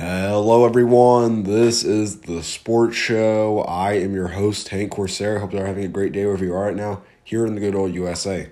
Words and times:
Hello, 0.00 0.64
everyone. 0.64 1.42
This 1.42 1.82
is 1.82 2.20
the 2.20 2.40
Sports 2.44 2.94
Show. 2.94 3.62
I 3.62 3.94
am 3.94 4.14
your 4.14 4.28
host, 4.28 4.68
Hank 4.68 4.92
Corsair. 4.92 5.40
Hope 5.40 5.52
you're 5.52 5.66
having 5.66 5.84
a 5.84 5.88
great 5.88 6.12
day 6.12 6.24
wherever 6.24 6.44
you 6.44 6.54
are 6.54 6.66
right 6.66 6.76
now, 6.76 7.02
here 7.24 7.44
in 7.44 7.56
the 7.56 7.60
good 7.60 7.74
old 7.74 7.92
USA. 7.92 8.48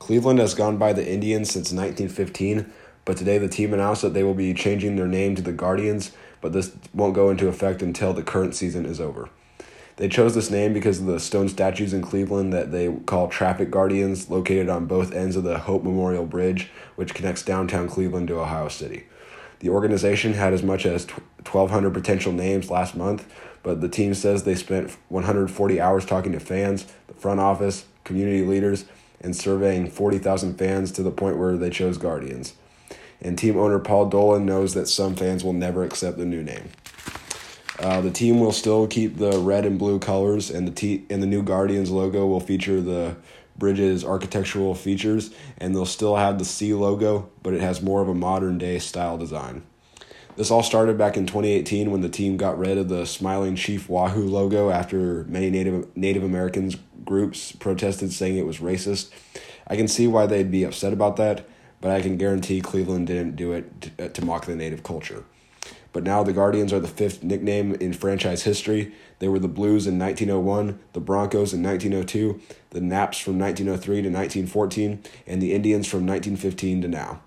Cleveland 0.00 0.40
has 0.40 0.54
gone 0.54 0.76
by 0.76 0.92
the 0.92 1.08
Indians 1.08 1.52
since 1.52 1.70
1915, 1.70 2.72
but 3.04 3.16
today 3.16 3.38
the 3.38 3.48
team 3.48 3.72
announced 3.72 4.02
that 4.02 4.12
they 4.12 4.24
will 4.24 4.34
be 4.34 4.52
changing 4.54 4.96
their 4.96 5.06
name 5.06 5.36
to 5.36 5.42
the 5.42 5.52
Guardians, 5.52 6.10
but 6.40 6.52
this 6.52 6.76
won't 6.92 7.14
go 7.14 7.30
into 7.30 7.46
effect 7.46 7.80
until 7.80 8.12
the 8.12 8.24
current 8.24 8.56
season 8.56 8.86
is 8.86 9.00
over. 9.00 9.30
They 9.98 10.08
chose 10.08 10.34
this 10.34 10.50
name 10.50 10.72
because 10.72 10.98
of 10.98 11.06
the 11.06 11.20
stone 11.20 11.48
statues 11.48 11.94
in 11.94 12.02
Cleveland 12.02 12.52
that 12.52 12.72
they 12.72 12.92
call 12.92 13.28
traffic 13.28 13.70
guardians, 13.70 14.30
located 14.30 14.68
on 14.68 14.86
both 14.86 15.12
ends 15.12 15.36
of 15.36 15.44
the 15.44 15.60
Hope 15.60 15.84
Memorial 15.84 16.26
Bridge, 16.26 16.70
which 16.96 17.14
connects 17.14 17.44
downtown 17.44 17.88
Cleveland 17.88 18.26
to 18.26 18.40
Ohio 18.40 18.66
City. 18.66 19.04
The 19.60 19.70
organization 19.70 20.34
had 20.34 20.52
as 20.52 20.62
much 20.62 20.84
as 20.84 21.06
1,200 21.06 21.94
potential 21.94 22.32
names 22.32 22.70
last 22.70 22.96
month, 22.96 23.26
but 23.62 23.80
the 23.80 23.88
team 23.88 24.14
says 24.14 24.44
they 24.44 24.54
spent 24.54 24.96
140 25.08 25.80
hours 25.80 26.04
talking 26.04 26.32
to 26.32 26.40
fans, 26.40 26.86
the 27.08 27.14
front 27.14 27.40
office, 27.40 27.86
community 28.04 28.44
leaders, 28.44 28.84
and 29.20 29.34
surveying 29.34 29.90
40,000 29.90 30.56
fans 30.56 30.92
to 30.92 31.02
the 31.02 31.10
point 31.10 31.38
where 31.38 31.56
they 31.56 31.70
chose 31.70 31.98
Guardians. 31.98 32.54
And 33.20 33.38
team 33.38 33.56
owner 33.56 33.78
Paul 33.78 34.08
Dolan 34.10 34.44
knows 34.44 34.74
that 34.74 34.88
some 34.88 35.16
fans 35.16 35.42
will 35.42 35.54
never 35.54 35.84
accept 35.84 36.18
the 36.18 36.26
new 36.26 36.42
name. 36.42 36.68
Uh, 37.78 38.00
the 38.00 38.10
team 38.10 38.40
will 38.40 38.52
still 38.52 38.86
keep 38.86 39.18
the 39.18 39.38
red 39.38 39.66
and 39.66 39.78
blue 39.78 39.98
colors, 39.98 40.50
and 40.50 40.66
the 40.66 40.72
t- 40.72 41.04
and 41.10 41.22
the 41.22 41.26
new 41.26 41.42
Guardians 41.42 41.90
logo 41.90 42.26
will 42.26 42.40
feature 42.40 42.80
the 42.80 43.16
bridge's 43.58 44.04
architectural 44.04 44.74
features, 44.74 45.30
and 45.58 45.74
they'll 45.74 45.84
still 45.84 46.16
have 46.16 46.38
the 46.38 46.44
C 46.44 46.72
logo, 46.74 47.28
but 47.42 47.54
it 47.54 47.60
has 47.60 47.82
more 47.82 48.02
of 48.02 48.08
a 48.08 48.14
modern 48.14 48.58
day 48.58 48.78
style 48.78 49.18
design. 49.18 49.62
This 50.36 50.50
all 50.50 50.62
started 50.62 50.98
back 50.98 51.16
in 51.16 51.26
2018 51.26 51.90
when 51.90 52.02
the 52.02 52.10
team 52.10 52.36
got 52.36 52.58
rid 52.58 52.76
of 52.76 52.90
the 52.90 53.06
smiling 53.06 53.56
chief 53.56 53.88
Wahoo 53.88 54.26
logo 54.26 54.70
after 54.70 55.24
many 55.24 55.50
Native 55.50 55.96
Native 55.96 56.22
Americans 56.22 56.76
groups 57.04 57.52
protested 57.52 58.12
saying 58.12 58.36
it 58.36 58.46
was 58.46 58.58
racist. 58.58 59.10
I 59.66 59.76
can 59.76 59.88
see 59.88 60.06
why 60.06 60.26
they'd 60.26 60.50
be 60.50 60.64
upset 60.64 60.92
about 60.92 61.16
that, 61.16 61.48
but 61.80 61.90
I 61.90 62.02
can 62.02 62.18
guarantee 62.18 62.60
Cleveland 62.60 63.06
didn't 63.06 63.36
do 63.36 63.52
it 63.52 63.80
to, 63.96 64.08
to 64.10 64.24
mock 64.24 64.44
the 64.44 64.56
native 64.56 64.82
culture. 64.82 65.24
But 65.96 66.04
now 66.04 66.22
the 66.22 66.34
Guardians 66.34 66.74
are 66.74 66.78
the 66.78 66.88
fifth 66.88 67.22
nickname 67.22 67.74
in 67.76 67.94
franchise 67.94 68.42
history. 68.42 68.92
They 69.18 69.28
were 69.28 69.38
the 69.38 69.48
Blues 69.48 69.86
in 69.86 69.98
1901, 69.98 70.78
the 70.92 71.00
Broncos 71.00 71.54
in 71.54 71.62
1902, 71.62 72.38
the 72.68 72.82
Naps 72.82 73.18
from 73.18 73.38
1903 73.38 74.02
to 74.02 74.10
1914, 74.10 75.02
and 75.26 75.40
the 75.40 75.54
Indians 75.54 75.88
from 75.88 76.06
1915 76.06 76.82
to 76.82 76.88
now. 76.88 77.22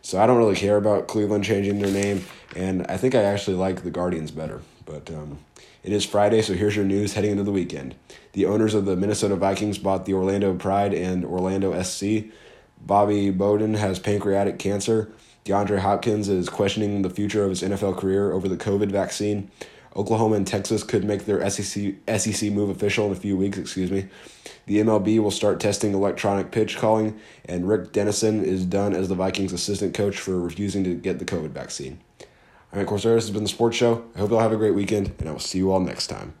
So 0.00 0.18
I 0.18 0.26
don't 0.26 0.38
really 0.38 0.56
care 0.56 0.78
about 0.78 1.06
Cleveland 1.06 1.44
changing 1.44 1.80
their 1.80 1.92
name, 1.92 2.24
and 2.56 2.86
I 2.86 2.96
think 2.96 3.14
I 3.14 3.24
actually 3.24 3.58
like 3.58 3.82
the 3.82 3.90
Guardians 3.90 4.30
better. 4.30 4.62
But 4.86 5.10
um, 5.10 5.40
it 5.82 5.92
is 5.92 6.06
Friday, 6.06 6.40
so 6.40 6.54
here's 6.54 6.76
your 6.76 6.86
news 6.86 7.12
heading 7.12 7.32
into 7.32 7.44
the 7.44 7.52
weekend. 7.52 7.94
The 8.32 8.46
owners 8.46 8.72
of 8.72 8.86
the 8.86 8.96
Minnesota 8.96 9.36
Vikings 9.36 9.76
bought 9.76 10.06
the 10.06 10.14
Orlando 10.14 10.54
Pride 10.54 10.94
and 10.94 11.26
Orlando 11.26 11.78
SC. 11.82 12.32
Bobby 12.86 13.30
Bowden 13.30 13.74
has 13.74 13.98
pancreatic 13.98 14.58
cancer. 14.58 15.10
DeAndre 15.44 15.80
Hopkins 15.80 16.28
is 16.28 16.48
questioning 16.48 17.02
the 17.02 17.10
future 17.10 17.44
of 17.44 17.50
his 17.50 17.62
NFL 17.62 17.98
career 17.98 18.32
over 18.32 18.48
the 18.48 18.56
COVID 18.56 18.90
vaccine. 18.90 19.50
Oklahoma 19.96 20.36
and 20.36 20.46
Texas 20.46 20.82
could 20.82 21.04
make 21.04 21.24
their 21.24 21.48
SEC 21.48 21.94
SEC 22.18 22.50
move 22.50 22.68
official 22.68 23.06
in 23.06 23.12
a 23.12 23.16
few 23.16 23.36
weeks. 23.36 23.58
Excuse 23.58 23.90
me. 23.90 24.06
The 24.66 24.78
MLB 24.78 25.20
will 25.20 25.30
start 25.30 25.60
testing 25.60 25.94
electronic 25.94 26.50
pitch 26.50 26.78
calling, 26.78 27.18
and 27.44 27.68
Rick 27.68 27.92
Dennison 27.92 28.44
is 28.44 28.64
done 28.64 28.94
as 28.94 29.08
the 29.08 29.14
Vikings 29.14 29.52
assistant 29.52 29.94
coach 29.94 30.18
for 30.18 30.38
refusing 30.40 30.84
to 30.84 30.94
get 30.94 31.18
the 31.18 31.24
COVID 31.24 31.50
vaccine. 31.50 32.00
I'm 32.72 32.80
at 32.80 32.86
Corsair. 32.86 33.14
This 33.14 33.24
has 33.24 33.30
been 33.30 33.44
the 33.44 33.48
Sports 33.48 33.76
Show. 33.76 34.04
I 34.16 34.18
hope 34.18 34.30
you 34.30 34.36
all 34.36 34.42
have 34.42 34.52
a 34.52 34.56
great 34.56 34.74
weekend, 34.74 35.12
and 35.20 35.28
I 35.28 35.32
will 35.32 35.38
see 35.38 35.58
you 35.58 35.70
all 35.70 35.80
next 35.80 36.08
time. 36.08 36.34